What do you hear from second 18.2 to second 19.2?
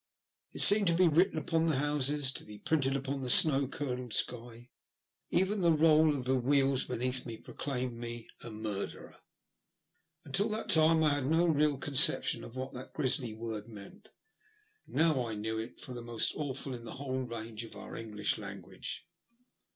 language.